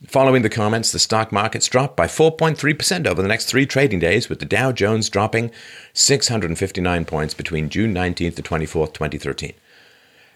[0.07, 4.29] Following the comments, the stock markets dropped by 4.3% over the next three trading days,
[4.29, 5.51] with the Dow Jones dropping
[5.95, 9.53] 659 points between June 19th to 24th, 2013.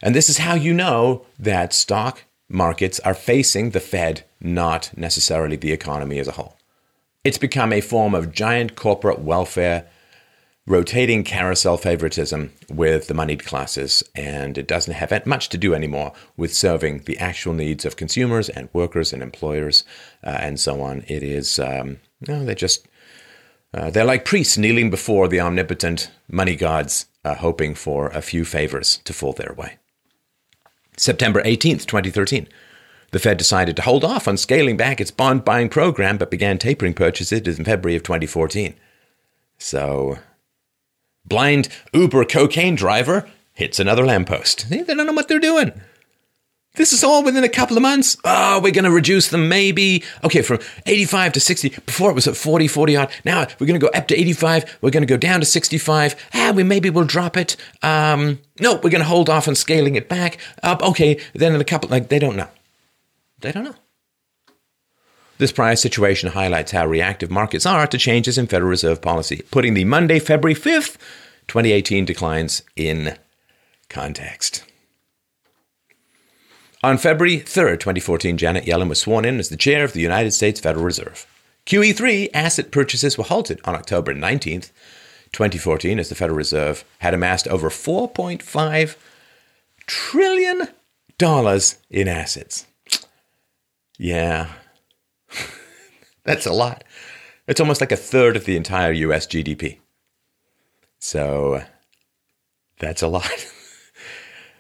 [0.02, 5.56] And this is how you know that stock markets are facing the Fed, not necessarily
[5.56, 6.56] the economy as a whole.
[7.24, 9.86] It's become a form of giant corporate welfare
[10.66, 16.12] rotating carousel favoritism with the moneyed classes, and it doesn't have much to do anymore
[16.36, 19.84] with serving the actual needs of consumers and workers and employers
[20.22, 21.04] uh, and so on.
[21.06, 22.88] It is, um, no, they're just,
[23.74, 28.44] uh, they're like priests kneeling before the omnipotent money gods, uh, hoping for a few
[28.44, 29.76] favors to fall their way.
[30.96, 32.48] September 18th, 2013.
[33.10, 36.58] The Fed decided to hold off on scaling back its bond buying program, but began
[36.58, 38.74] tapering purchases in February of 2014.
[39.58, 40.18] So
[41.24, 44.68] Blind Uber cocaine driver hits another lamppost.
[44.68, 45.72] They don't know what they're doing.
[46.76, 48.16] This is all within a couple of months.
[48.24, 50.02] Oh, we're going to reduce them maybe.
[50.24, 51.68] Okay, from 85 to 60.
[51.86, 53.12] Before it was at 40, 40 odd.
[53.24, 54.78] Now we're going to go up to 85.
[54.80, 56.16] We're going to go down to 65.
[56.34, 57.56] Ah, we maybe we'll drop it.
[57.82, 60.82] Um, no, we're going to hold off on scaling it back up.
[60.82, 62.48] Okay, then in a couple, like, they don't know.
[63.40, 63.74] They don't know.
[65.38, 69.74] This prior situation highlights how reactive markets are to changes in Federal Reserve policy, putting
[69.74, 70.96] the Monday, February 5th,
[71.48, 73.16] 2018 declines in
[73.88, 74.64] context.
[76.84, 80.32] On February 3rd, 2014, Janet Yellen was sworn in as the chair of the United
[80.32, 81.26] States Federal Reserve.
[81.64, 84.70] QE3 asset purchases were halted on October 19th,
[85.32, 88.96] 2014, as the Federal Reserve had amassed over $4.5
[89.86, 90.68] trillion
[91.88, 92.66] in assets.
[93.96, 94.50] Yeah,
[96.24, 96.84] that's a lot.
[97.48, 99.78] It's almost like a third of the entire US GDP.
[100.98, 101.62] So
[102.78, 103.50] that's a lot.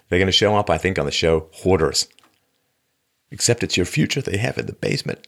[0.08, 2.08] They're going to show up, I think, on the show Hoarders.
[3.30, 5.26] Except it's your future they have in the basement.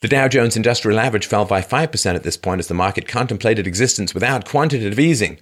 [0.00, 3.66] The Dow Jones Industrial Average fell by 5% at this point as the market contemplated
[3.66, 5.38] existence without quantitative easing.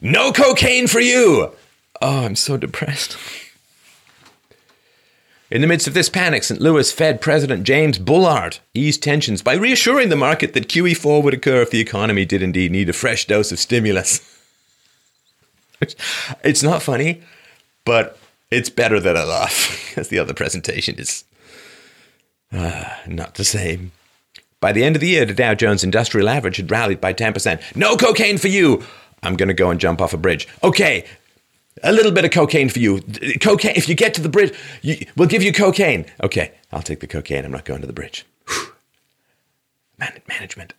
[0.00, 1.52] No cocaine for you!
[2.00, 3.16] Oh, I'm so depressed.
[5.50, 6.60] In the midst of this panic, St.
[6.60, 11.62] Louis Fed President James Bullard eased tensions by reassuring the market that QE4 would occur
[11.62, 14.20] if the economy did indeed need a fresh dose of stimulus.
[16.44, 17.22] it's not funny,
[17.88, 18.18] but
[18.50, 21.24] it's better than a laugh, because the other presentation is
[22.52, 23.92] uh, not the same.
[24.60, 27.74] By the end of the year, the Dow Jones Industrial Average had rallied by 10%.
[27.74, 28.84] No cocaine for you!
[29.22, 30.46] I'm going to go and jump off a bridge.
[30.62, 31.06] Okay,
[31.82, 33.00] a little bit of cocaine for you.
[33.40, 33.72] Cocaine.
[33.74, 36.04] If you get to the bridge, you, we'll give you cocaine.
[36.22, 37.46] Okay, I'll take the cocaine.
[37.46, 38.26] I'm not going to the bridge.
[39.98, 40.74] Man- management.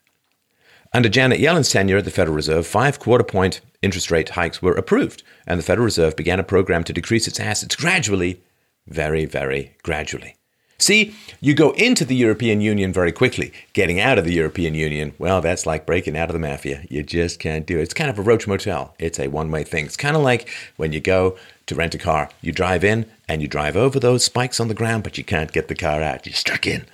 [0.91, 4.73] Under Janet Yellen's tenure at the Federal Reserve, five quarter point interest rate hikes were
[4.73, 8.41] approved, and the Federal Reserve began a program to decrease its assets gradually,
[8.87, 10.35] very, very gradually.
[10.79, 13.51] See, you go into the European Union very quickly.
[13.73, 16.85] Getting out of the European Union, well, that's like breaking out of the mafia.
[16.89, 17.83] You just can't do it.
[17.83, 18.95] It's kind of a roach motel.
[18.97, 19.85] It's a one way thing.
[19.85, 23.41] It's kind of like when you go to rent a car, you drive in and
[23.41, 26.25] you drive over those spikes on the ground, but you can't get the car out.
[26.25, 26.85] You're stuck in.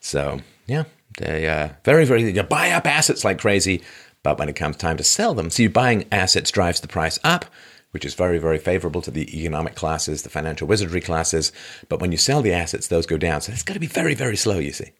[0.00, 0.84] So, yeah,
[1.18, 3.82] they uh, very, very, you buy up assets like crazy,
[4.22, 7.46] but when it comes time to sell them, see, buying assets drives the price up
[7.94, 11.52] which is very, very favorable to the economic classes, the financial wizardry classes.
[11.88, 13.40] But when you sell the assets, those go down.
[13.40, 14.90] So it's got to be very, very slow, you see.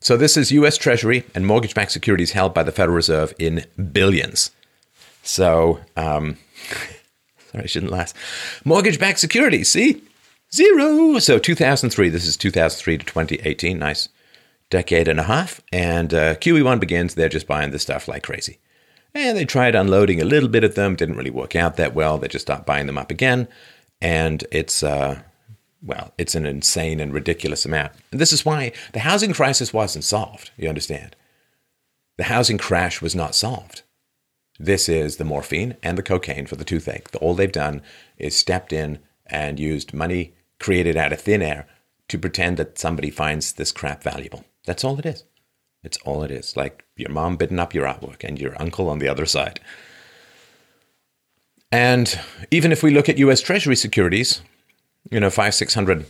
[0.00, 3.66] So this is US Treasury and mortgage backed securities held by the Federal Reserve in
[3.92, 4.52] billions.
[5.22, 6.38] So, um,
[7.50, 8.16] sorry, I shouldn't last.
[8.64, 10.02] Mortgage backed securities, see?
[10.54, 11.18] Zero.
[11.18, 13.78] So 2003, this is 2003 to 2018.
[13.78, 14.10] Nice
[14.68, 15.62] decade and a half.
[15.72, 17.14] And uh, QE1 begins.
[17.14, 18.58] They're just buying this stuff like crazy.
[19.14, 22.18] And they tried unloading a little bit of them, didn't really work out that well.
[22.18, 23.48] They just stopped buying them up again.
[24.00, 25.22] And it's, uh,
[25.82, 27.92] well, it's an insane and ridiculous amount.
[28.10, 31.16] And this is why the housing crisis wasn't solved, you understand?
[32.18, 33.82] The housing crash was not solved.
[34.58, 37.08] This is the morphine and the cocaine for the toothache.
[37.20, 37.82] All they've done
[38.18, 41.66] is stepped in and used money created out of thin air
[42.08, 44.44] to pretend that somebody finds this crap valuable.
[44.64, 45.24] That's all it is.
[45.82, 46.56] It's all it is.
[46.56, 49.60] Like your mom bidding up your artwork and your uncle on the other side.
[51.70, 52.18] And
[52.50, 54.42] even if we look at US Treasury securities,
[55.10, 56.06] you know, five, six hundred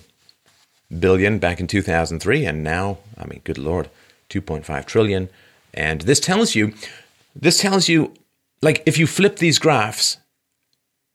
[0.98, 3.88] billion back in 2003, and now, I mean, good Lord,
[4.28, 5.28] 2.5 trillion.
[5.72, 6.74] And this tells you,
[7.34, 8.12] this tells you,
[8.60, 10.18] like, if you flip these graphs,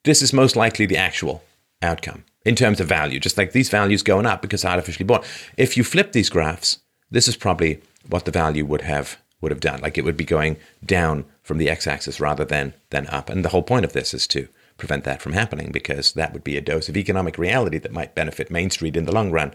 [0.04, 1.44] this is most likely the actual
[1.82, 5.26] outcome in terms of value, just like these values going up because artificially bought.
[5.58, 6.78] If you flip these graphs,
[7.10, 9.80] this is probably what the value would have would have done.
[9.82, 13.28] Like it would be going down from the x-axis rather than than up.
[13.28, 16.42] And the whole point of this is to prevent that from happening because that would
[16.42, 19.52] be a dose of economic reality that might benefit Main Street in the long run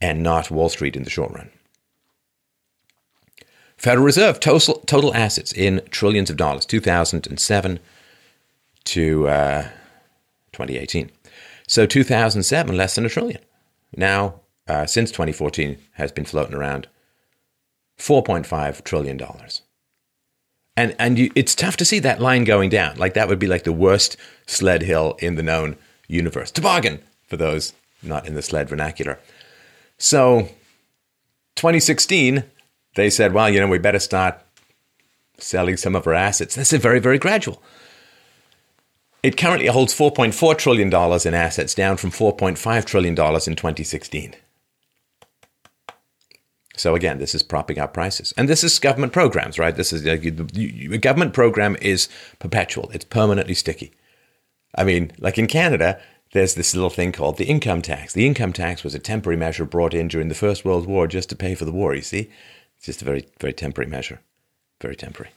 [0.00, 1.50] and not Wall Street in the short run.
[3.76, 7.80] Federal Reserve total, total assets in trillions of dollars, 2007
[8.84, 9.62] to uh,
[10.52, 11.10] 2018.
[11.66, 13.40] So 2007, less than a trillion.
[13.96, 16.88] Now, uh, since 2014, has been floating around
[17.98, 19.20] $4.5 trillion.
[20.76, 22.96] And, and you, it's tough to see that line going down.
[22.96, 25.76] Like that would be like the worst sled hill in the known
[26.08, 26.50] universe.
[26.50, 29.18] Toboggan, for those not in the sled vernacular.
[29.98, 30.48] So
[31.56, 32.44] 2016,
[32.94, 34.40] they said, well, you know, we better start
[35.38, 36.54] selling some of our assets.
[36.54, 37.62] This is very, very gradual.
[39.22, 44.34] It currently holds $4.4 trillion in assets, down from $4.5 trillion in 2016.
[46.76, 49.76] So again, this is propping up prices, and this is government programs, right?
[49.76, 52.08] This is uh, a government program is
[52.38, 53.92] perpetual; it's permanently sticky.
[54.74, 56.00] I mean, like in Canada,
[56.32, 58.14] there's this little thing called the income tax.
[58.14, 61.28] The income tax was a temporary measure brought in during the First World War just
[61.28, 61.94] to pay for the war.
[61.94, 62.30] You see,
[62.78, 64.20] it's just a very, very temporary measure,
[64.80, 65.32] very temporary.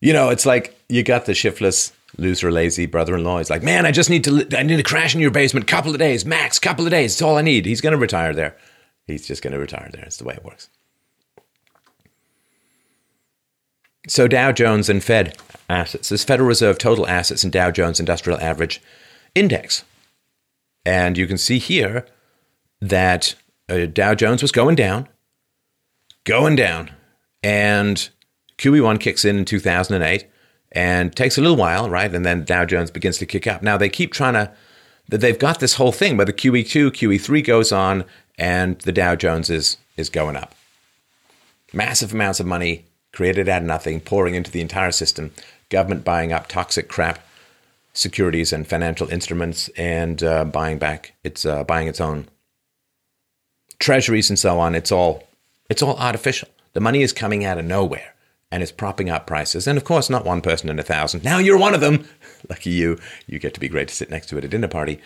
[0.00, 3.38] You know, it's like you got the shiftless, loser, lazy brother-in-law.
[3.38, 5.92] He's like, man, I just need to, I need to crash in your basement, couple
[5.92, 7.12] of days, max, couple of days.
[7.12, 7.66] It's all I need.
[7.66, 8.56] He's going to retire there.
[9.06, 10.04] He's just going to retire there.
[10.04, 10.68] It's the way it works.
[14.08, 15.36] So Dow Jones and Fed
[15.68, 16.08] assets.
[16.08, 18.82] This Federal Reserve total assets and Dow Jones Industrial Average
[19.34, 19.84] Index.
[20.84, 22.06] And you can see here
[22.80, 23.36] that
[23.68, 25.08] uh, Dow Jones was going down,
[26.24, 26.90] going down.
[27.44, 28.08] And
[28.58, 30.26] QE1 kicks in in 2008
[30.72, 32.12] and takes a little while, right?
[32.12, 33.62] And then Dow Jones begins to kick up.
[33.62, 34.50] Now they keep trying to,
[35.08, 38.04] they've got this whole thing where the QE2, QE3 goes on
[38.38, 40.54] and the Dow Jones is, is going up.
[41.72, 45.32] Massive amounts of money created out of nothing, pouring into the entire system,
[45.68, 47.18] government buying up toxic crap
[47.92, 52.26] securities and financial instruments and uh, buying back its uh, buying its own
[53.78, 54.74] treasuries and so on.
[54.74, 55.24] It's all
[55.68, 56.48] it's all artificial.
[56.72, 58.14] The money is coming out of nowhere
[58.52, 59.66] and it's propping up prices.
[59.66, 61.24] And of course, not one person in a thousand.
[61.24, 62.06] Now you're one of them.
[62.50, 62.98] Lucky you.
[63.26, 65.00] You get to be great to sit next to at a dinner party.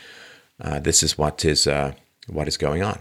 [0.60, 1.92] Uh, this is what is uh,
[2.26, 2.98] what is going on.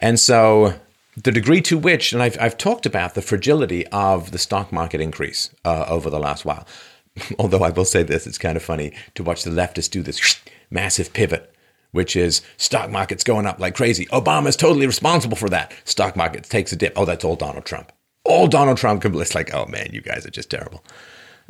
[0.00, 0.74] And so
[1.16, 5.00] the degree to which, and I've, I've talked about the fragility of the stock market
[5.00, 6.66] increase uh, over the last while.
[7.38, 10.40] Although I will say this, it's kind of funny to watch the leftists do this
[10.70, 11.54] massive pivot,
[11.92, 14.06] which is stock markets going up like crazy.
[14.06, 15.72] Obama's totally responsible for that.
[15.84, 16.94] Stock market takes a dip.
[16.96, 17.92] Oh, that's all Donald Trump.
[18.30, 19.04] All Donald Trump.
[19.04, 20.84] It's like, oh man, you guys are just terrible.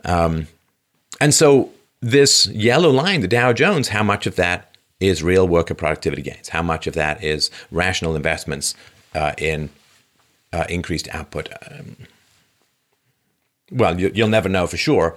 [0.05, 0.49] Um,
[1.21, 5.75] and so this yellow line, the Dow Jones, how much of that is real worker
[5.75, 6.49] productivity gains?
[6.49, 8.75] How much of that is rational investments
[9.14, 9.69] uh, in
[10.53, 11.51] uh, increased output?
[11.71, 11.97] Um,
[13.71, 15.16] well, you, you'll never know for sure,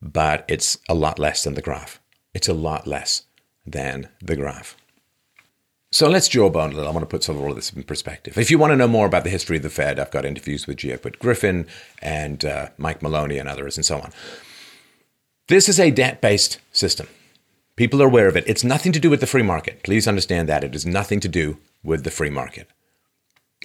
[0.00, 2.00] but it's a lot less than the graph.
[2.34, 3.24] It's a lot less
[3.66, 4.76] than the graph.
[5.90, 6.90] So let's jawbone a little.
[6.90, 8.36] I want to put some of all of this in perspective.
[8.36, 10.66] If you want to know more about the history of the Fed, I've got interviews
[10.66, 11.66] with Whit Griffin
[12.02, 14.12] and uh, Mike Maloney and others and so on.
[15.46, 17.08] This is a debt based system.
[17.74, 18.44] People are aware of it.
[18.46, 19.82] It's nothing to do with the free market.
[19.82, 20.62] Please understand that.
[20.62, 22.68] It has nothing to do with the free market.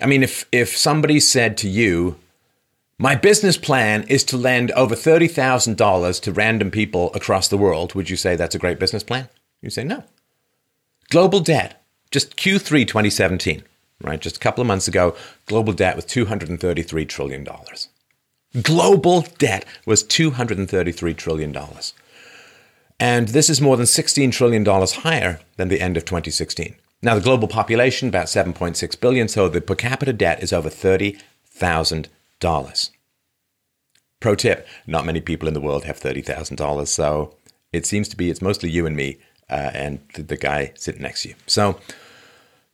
[0.01, 2.17] I mean, if, if somebody said to you,
[2.97, 8.09] my business plan is to lend over $30,000 to random people across the world, would
[8.09, 9.27] you say that's a great business plan?
[9.62, 10.03] You say no.
[11.09, 11.83] Global debt
[12.13, 13.63] just Q3 2017,
[14.02, 14.21] right?
[14.21, 17.45] Just a couple of months ago, global debt was $233 trillion.
[18.62, 21.58] Global debt was $233 trillion.
[22.99, 26.76] And this is more than $16 trillion higher than the end of 2016.
[27.02, 32.89] Now, the global population, about 7.6 billion, so the per capita debt is over $30,000.
[34.19, 37.36] Pro tip not many people in the world have $30,000, so
[37.73, 39.17] it seems to be it's mostly you and me
[39.49, 41.36] uh, and the guy sitting next to you.
[41.45, 41.78] So,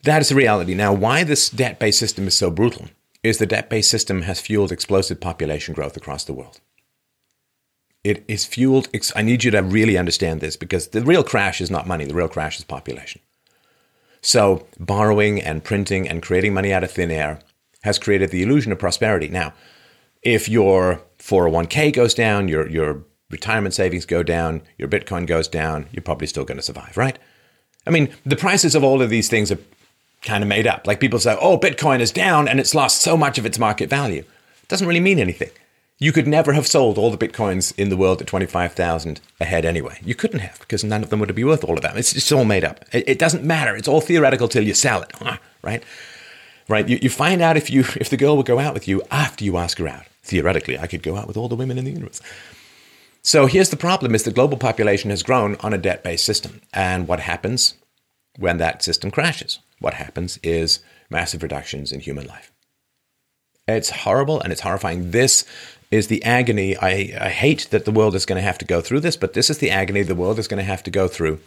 [0.03, 0.73] that is the reality.
[0.73, 2.87] Now, why this debt based system is so brutal
[3.23, 6.59] is the debt based system has fueled explosive population growth across the world.
[8.03, 11.69] It is fueled, I need you to really understand this because the real crash is
[11.69, 13.21] not money, the real crash is population.
[14.21, 17.39] So, borrowing and printing and creating money out of thin air
[17.83, 19.27] has created the illusion of prosperity.
[19.27, 19.53] Now,
[20.21, 25.87] if your 401k goes down, your, your retirement savings go down, your Bitcoin goes down,
[25.91, 27.17] you're probably still going to survive, right?
[27.87, 29.59] I mean, the prices of all of these things are
[30.21, 30.85] kind of made up.
[30.85, 33.89] Like people say, oh, Bitcoin is down and it's lost so much of its market
[33.89, 34.19] value.
[34.21, 35.49] It doesn't really mean anything.
[36.01, 39.99] You could never have sold all the Bitcoins in the world at 25,000 ahead anyway.
[40.01, 41.97] You couldn't have because none of them would be worth all of that.
[41.97, 42.85] It's all made up.
[42.93, 43.75] It, it doesn't matter.
[43.75, 45.11] It's all theoretical till you sell it,
[45.61, 45.83] right?
[46.69, 46.87] Right?
[46.87, 49.43] You, you find out if you if the girl will go out with you after
[49.43, 50.05] you ask her out.
[50.23, 52.21] Theoretically, I could go out with all the women in the universe.
[53.21, 56.61] So here's the problem is the global population has grown on a debt-based system.
[56.73, 57.73] And what happens
[58.37, 59.59] when that system crashes?
[59.79, 62.51] What happens is massive reductions in human life.
[63.67, 65.11] It's horrible and it's horrifying.
[65.11, 65.45] This
[65.91, 66.75] is the agony.
[66.77, 69.33] I, I hate that the world is going to have to go through this, but
[69.33, 71.39] this is the agony the world is going to have to go through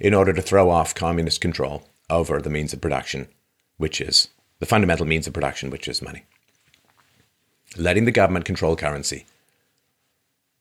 [0.00, 3.28] in order to throw off communist control over the means of production,
[3.76, 6.24] which is the fundamental means of production, which is money.
[7.76, 9.26] Letting the government control currency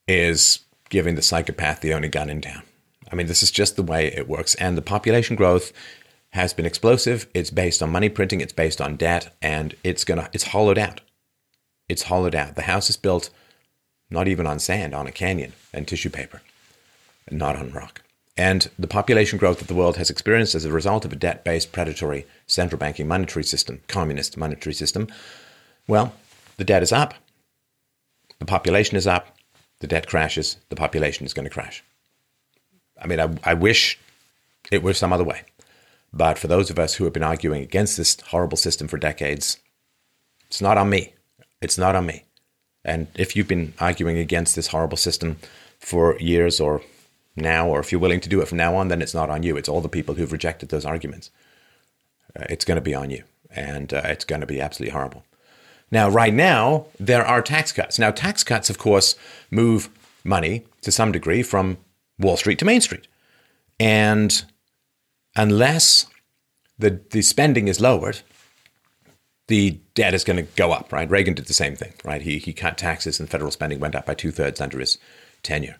[0.08, 0.60] is
[0.90, 2.64] giving the psychopath the only gun in town.
[3.12, 4.56] I mean, this is just the way it works.
[4.56, 5.72] And the population growth
[6.36, 7.28] has been explosive.
[7.34, 8.42] It's based on money printing.
[8.42, 11.00] It's based on debt, and it's gonna it's hollowed out.
[11.88, 12.56] It's hollowed out.
[12.56, 13.30] The house is built
[14.10, 16.42] not even on sand, on a canyon and tissue paper,
[17.32, 18.02] not on rock.
[18.38, 21.72] And the population growth that the world has experienced as a result of a debt-based,
[21.72, 25.08] predatory central banking monetary system, communist monetary system,
[25.88, 26.14] well,
[26.58, 27.14] the debt is up.
[28.40, 29.38] The population is up.
[29.80, 30.58] The debt crashes.
[30.68, 31.82] The population is going to crash.
[33.02, 33.98] I mean, I, I wish
[34.70, 35.44] it were some other way.
[36.16, 39.58] But for those of us who have been arguing against this horrible system for decades,
[40.48, 41.14] it's not on me.
[41.62, 42.24] It's not on me.
[42.86, 45.38] And if you've been arguing against this horrible system
[45.80, 46.82] for years or
[47.36, 49.44] now, or if you're willing to do it from now on, then it's not on
[49.44, 49.58] you.
[49.58, 51.32] It's all the people who've rejected those arguments.
[52.40, 53.24] Uh, it's going to be on you.
[53.52, 55.26] And uh, it's going to be absolutely horrible.
[55.92, 58.00] Now, right now, there are tax cuts.
[58.00, 59.16] Now, tax cuts, of course,
[59.52, 59.90] move
[60.24, 61.78] money to some degree from
[62.20, 63.08] Wall Street to Main Street.
[63.80, 64.44] And
[65.36, 66.08] unless
[66.78, 68.20] the, the spending is lowered,
[69.48, 71.10] the debt is going to go up, right?
[71.10, 72.22] Reagan did the same thing, right?
[72.22, 74.98] He, he cut taxes and federal spending went up by two thirds under his
[75.44, 75.78] tenure.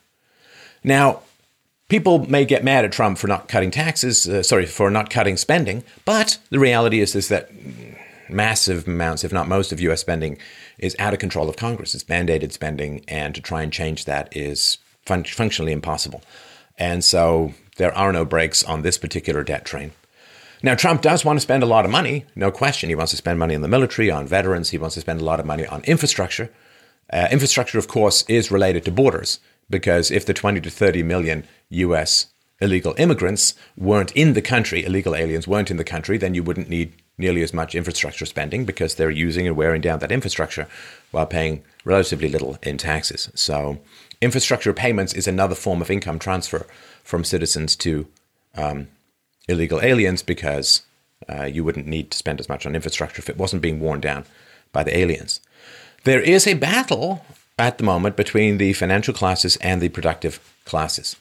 [0.84, 1.22] Now,
[1.90, 5.38] people may get mad at Trump for not cutting taxes, uh, sorry, for not cutting
[5.38, 7.50] spending, but the reality is, is that
[8.30, 10.38] massive amounts, if not most, of US spending
[10.78, 11.96] is out of control of Congress.
[11.96, 16.22] It's mandated spending, and to try and change that is fun- functionally impossible.
[16.78, 19.92] And so there are no brakes on this particular debt train.
[20.64, 22.90] Now, Trump does want to spend a lot of money, no question.
[22.90, 24.70] He wants to spend money on the military, on veterans.
[24.70, 26.50] He wants to spend a lot of money on infrastructure.
[27.12, 31.44] Uh, infrastructure, of course, is related to borders because if the 20 to 30 million
[31.70, 32.28] US
[32.62, 36.70] illegal immigrants weren't in the country, illegal aliens weren't in the country, then you wouldn't
[36.70, 40.68] need nearly as much infrastructure spending because they're using and wearing down that infrastructure
[41.12, 43.30] while paying relatively little in taxes.
[43.36, 43.80] So,
[44.22, 46.66] infrastructure payments is another form of income transfer
[47.06, 48.08] from citizens to
[48.56, 48.90] um,
[49.48, 50.82] illegal aliens because
[51.30, 54.02] uh, you wouldn't need to spend as much on infrastructure if it wasn't being worn
[54.02, 54.26] down
[54.74, 55.40] by the aliens.
[56.04, 57.26] There is a battle
[57.58, 61.16] at the moment between the financial classes and the productive classes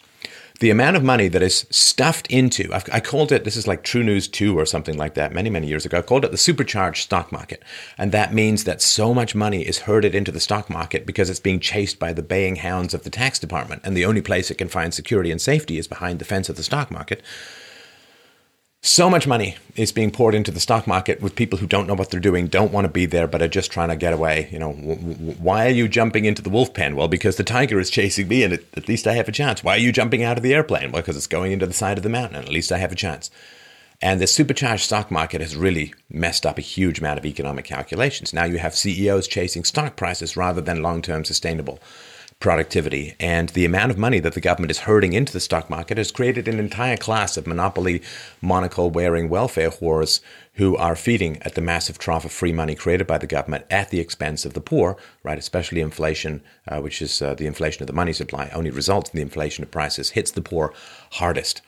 [0.61, 3.83] the amount of money that is stuffed into, I've, i called it, this is like
[3.83, 5.99] True News 2 or something like that many, many years ago.
[5.99, 7.65] I called it the supercharged stock market.
[7.99, 11.41] And that means that so much money is herded into the stock market because it's
[11.41, 13.83] being chased by the baying hounds of the tax department.
[13.85, 16.55] And the only place it can find security and safety is behind the fence of
[16.55, 17.21] the stock market.
[18.87, 21.95] So much money is being poured into the stock market with people who don't know
[21.95, 24.47] what they're doing, don't want to be there, but are just trying to get away.
[24.53, 26.95] You know, w- w- why are you jumping into the wolf pen?
[26.95, 29.64] Well, because the tiger is chasing me, and it, at least I have a chance.
[29.64, 30.93] Why are you jumping out of the airplane?
[30.93, 32.93] Well, because it's going into the side of the mountain, and at least I have
[32.93, 33.30] a chance.
[34.03, 38.35] And the supercharged stock market has really messed up a huge amount of economic calculations.
[38.35, 41.80] Now you have CEOs chasing stock prices rather than long term sustainable
[42.41, 43.14] productivity.
[43.18, 46.12] And the amount of money that the government is herding into the stock market has
[46.12, 48.03] created an entire class of monopoly
[48.41, 50.20] monocle wearing welfare whores
[50.55, 53.91] who are feeding at the massive trough of free money created by the government at
[53.91, 55.39] the expense of the poor, right?
[55.39, 59.16] Especially inflation, uh, which is uh, the inflation of the money supply, only results in
[59.16, 60.72] the inflation of prices, hits the poor
[61.12, 61.62] hardest.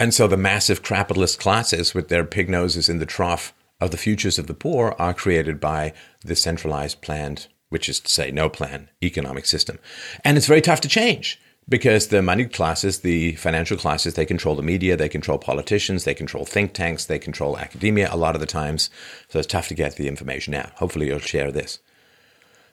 [0.00, 3.96] And so the massive capitalist classes with their pig noses in the trough of the
[3.96, 5.92] futures of the poor are created by
[6.24, 9.78] the centralized planned, which is to say, no plan economic system.
[10.24, 14.54] And it's very tough to change because the moneyed classes, the financial classes, they control
[14.54, 18.40] the media, they control politicians, they control think tanks, they control academia a lot of
[18.40, 18.88] the times.
[19.28, 20.70] So it's tough to get the information out.
[20.76, 21.78] Hopefully, you'll share this.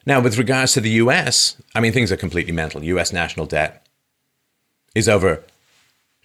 [0.06, 2.82] Now, with regards to the US, I mean, things are completely mental.
[2.82, 3.86] US national debt
[4.94, 5.42] is over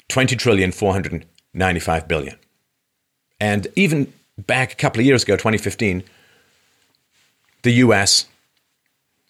[0.07, 2.37] 20 trillion 495 billion.
[3.39, 6.03] And even back a couple of years ago, 2015,
[7.63, 8.27] the US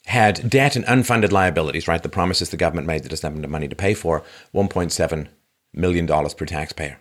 [0.06, 2.02] had debt and unfunded liabilities, right?
[2.02, 4.24] The promises the government made that doesn't have enough money to pay for,
[4.54, 5.28] $1.7
[5.74, 6.99] million per taxpayer.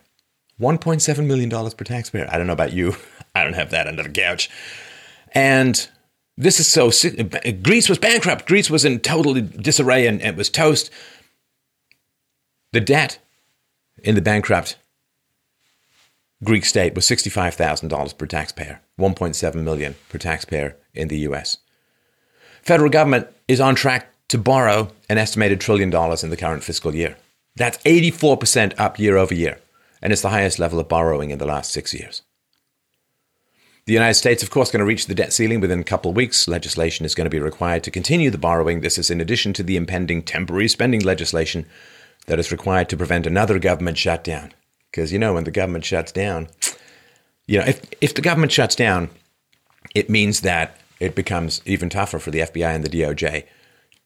[0.59, 2.27] $1.7 million per taxpayer.
[2.31, 2.95] I don't know about you.
[3.35, 4.49] I don't have that under the couch.
[5.33, 5.87] And
[6.37, 6.91] this is so.
[7.61, 8.45] Greece was bankrupt.
[8.45, 10.91] Greece was in total disarray and it was toast.
[12.73, 13.19] The debt
[14.03, 14.77] in the bankrupt
[16.43, 21.57] Greek state was $65,000 per taxpayer, 1.7 million per taxpayer in the US.
[22.61, 26.95] Federal government is on track to borrow an estimated trillion dollars in the current fiscal
[26.95, 27.17] year.
[27.55, 29.59] That's 84% up year over year,
[30.01, 32.21] and it's the highest level of borrowing in the last 6 years.
[33.85, 36.15] The United States, of course, going to reach the debt ceiling within a couple of
[36.15, 36.47] weeks.
[36.47, 38.81] Legislation is going to be required to continue the borrowing.
[38.81, 41.65] This is in addition to the impending temporary spending legislation
[42.27, 44.53] that is required to prevent another government shutdown.
[44.91, 46.47] Because, you know, when the government shuts down,
[47.47, 49.09] you know, if, if the government shuts down,
[49.95, 53.45] it means that it becomes even tougher for the FBI and the DOJ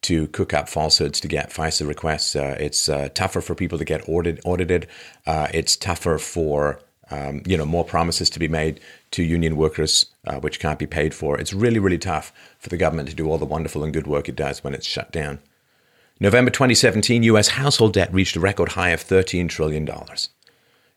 [0.04, 2.36] to cook up falsehoods to get FISA requests.
[2.36, 4.88] Uh, it's uh, tougher for people to get audit, audited.
[5.28, 6.80] Uh, it's tougher for
[7.12, 8.80] um, you know more promises to be made
[9.12, 11.38] to union workers, uh, which can't be paid for.
[11.38, 14.30] It's really really tough for the government to do all the wonderful and good work
[14.30, 15.40] it does when it's shut down.
[16.22, 19.86] November 2017, US household debt reached a record high of $13 trillion,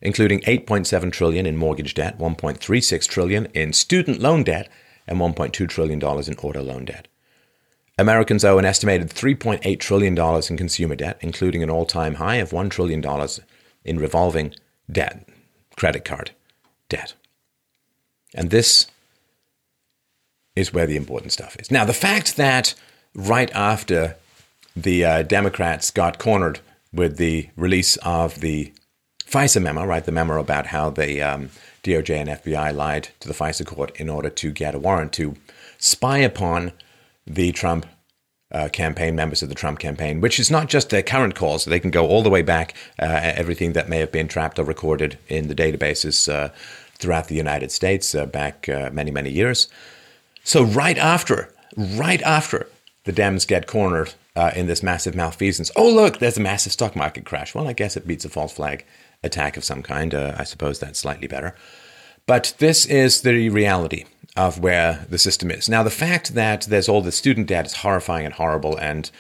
[0.01, 4.69] including 8.7 trillion in mortgage debt, 1.36 trillion in student loan debt,
[5.09, 7.09] and 1.2 trillion dollars in auto loan debt.
[7.99, 12.51] Americans owe an estimated $3.8 trillion in consumer debt, including an all time high of
[12.51, 13.05] $1 trillion
[13.85, 14.55] in revolving
[14.91, 15.29] debt,
[15.77, 16.31] credit card
[16.89, 17.15] debt.
[18.35, 18.87] And this
[20.55, 21.71] is where the important stuff is.
[21.71, 22.75] Now, the fact that
[23.15, 24.17] right after
[24.77, 26.61] the uh, Democrats got cornered
[26.93, 28.73] with the release of the
[29.25, 30.05] FISA memo, right?
[30.05, 31.51] The memo about how the um,
[31.83, 35.37] DOJ and FBI lied to the FISA court in order to get a warrant to
[35.79, 36.73] spy upon
[37.27, 37.87] the Trump
[38.51, 41.65] uh, campaign, members of the Trump campaign, which is not just their current calls.
[41.65, 44.65] They can go all the way back, uh, everything that may have been trapped or
[44.65, 46.49] recorded in the databases uh,
[46.95, 49.69] throughout the United States uh, back uh, many, many years.
[50.45, 52.69] So, right after, right after
[53.05, 55.71] the Dems get cornered uh, in this massive malfeasance.
[55.77, 57.55] Oh, look, there's a massive stock market crash.
[57.55, 58.85] Well, I guess it beats a false flag
[59.23, 60.15] attack of some kind.
[60.15, 61.55] Uh, I suppose that's slightly better.
[62.27, 64.05] But this is the reality
[64.37, 65.69] of where the system is.
[65.69, 68.77] Now, the fact that there's all this student debt is horrifying and horrible.
[68.77, 69.11] And,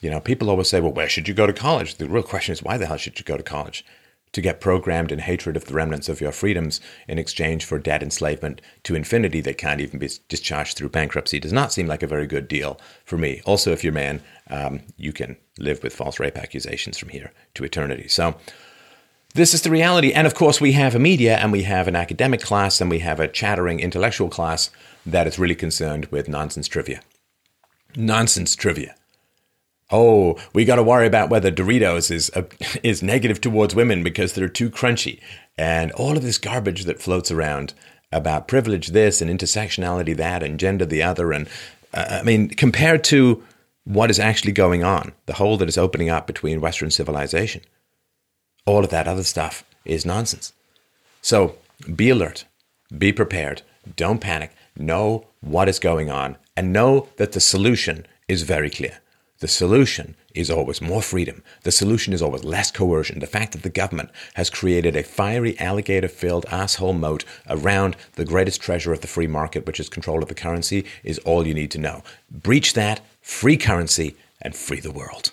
[0.00, 1.94] you know, people always say, well, where should you go to college?
[1.94, 3.84] The real question is, why the hell should you go to college?
[4.32, 8.02] to get programmed in hatred of the remnants of your freedoms in exchange for debt
[8.02, 12.06] enslavement to infinity that can't even be discharged through bankruptcy does not seem like a
[12.06, 13.40] very good deal for me.
[13.44, 14.20] Also, if you're a man,
[14.50, 18.08] um, you can live with false rape accusations from here to eternity.
[18.08, 18.36] So,
[19.38, 20.12] this is the reality.
[20.12, 22.98] And of course, we have a media and we have an academic class and we
[22.98, 24.70] have a chattering intellectual class
[25.06, 27.00] that is really concerned with nonsense trivia.
[27.96, 28.94] Nonsense trivia
[29.90, 32.42] oh, we got to worry about whether Doritos is uh,
[32.82, 35.20] is negative towards women because they're too crunchy,
[35.56, 37.74] and all of this garbage that floats around
[38.10, 41.48] about privilege this and intersectionality that and gender the other, and
[41.94, 43.42] uh, I mean compared to
[43.84, 47.62] what is actually going on, the hole that is opening up between Western civilization,
[48.68, 50.52] all of that other stuff is nonsense.
[51.22, 51.56] So
[51.96, 52.44] be alert,
[52.96, 53.62] be prepared,
[53.96, 58.98] don't panic, know what is going on, and know that the solution is very clear
[59.40, 61.44] The solution is always more freedom.
[61.62, 63.20] The solution is always less coercion.
[63.20, 68.24] The fact that the government has created a fiery alligator filled asshole moat around the
[68.24, 71.54] greatest treasure of the free market, which is control of the currency, is all you
[71.54, 72.02] need to know.
[72.28, 75.32] Breach that, free currency, and free the world.